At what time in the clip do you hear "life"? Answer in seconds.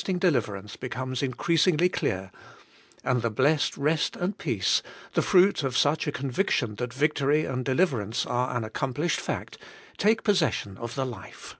11.04-11.56